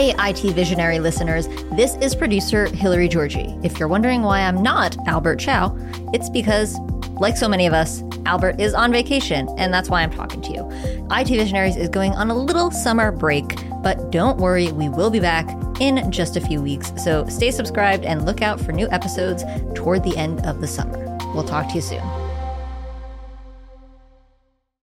Hey, 0.00 0.14
IT 0.18 0.54
Visionary 0.54 0.98
listeners, 0.98 1.46
this 1.72 1.94
is 1.96 2.14
producer 2.14 2.68
Hillary 2.68 3.06
Georgie. 3.06 3.54
If 3.62 3.78
you're 3.78 3.86
wondering 3.86 4.22
why 4.22 4.40
I'm 4.40 4.62
not 4.62 4.96
Albert 5.06 5.36
Chow, 5.40 5.76
it's 6.14 6.30
because, 6.30 6.78
like 7.20 7.36
so 7.36 7.46
many 7.46 7.66
of 7.66 7.74
us, 7.74 8.02
Albert 8.24 8.58
is 8.58 8.72
on 8.72 8.92
vacation, 8.92 9.46
and 9.58 9.74
that's 9.74 9.90
why 9.90 10.00
I'm 10.00 10.10
talking 10.10 10.40
to 10.40 10.52
you. 10.54 10.70
IT 11.10 11.28
Visionaries 11.28 11.76
is 11.76 11.90
going 11.90 12.12
on 12.12 12.30
a 12.30 12.34
little 12.34 12.70
summer 12.70 13.12
break, 13.12 13.58
but 13.82 14.10
don't 14.10 14.38
worry, 14.38 14.72
we 14.72 14.88
will 14.88 15.10
be 15.10 15.20
back 15.20 15.46
in 15.80 16.10
just 16.10 16.34
a 16.34 16.40
few 16.40 16.62
weeks. 16.62 16.94
So 16.96 17.26
stay 17.26 17.50
subscribed 17.50 18.06
and 18.06 18.24
look 18.24 18.40
out 18.40 18.58
for 18.58 18.72
new 18.72 18.88
episodes 18.88 19.44
toward 19.74 20.02
the 20.02 20.16
end 20.16 20.40
of 20.46 20.62
the 20.62 20.66
summer. 20.66 20.96
We'll 21.34 21.44
talk 21.44 21.68
to 21.68 21.74
you 21.74 21.82
soon. 21.82 22.29